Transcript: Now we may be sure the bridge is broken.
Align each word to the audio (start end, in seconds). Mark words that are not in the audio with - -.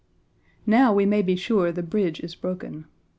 Now 0.65 0.91
we 0.91 1.05
may 1.05 1.21
be 1.21 1.35
sure 1.35 1.71
the 1.71 1.83
bridge 1.83 2.21
is 2.21 2.33
broken. 2.33 2.85